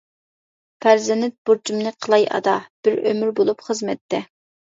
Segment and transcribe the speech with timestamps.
[0.85, 2.57] پەرزەنت بۇرچۇمنى قىلاي ئادا،
[2.89, 4.25] بىر ئۆمۈر بولۇپ خىزمەتتە.